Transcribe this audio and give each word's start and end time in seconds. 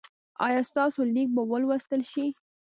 ایا 0.45 0.61
ستاسو 0.69 0.99
لیک 1.13 1.29
به 1.35 1.41
ولوستل 1.51 2.01
شي؟ 2.11 2.25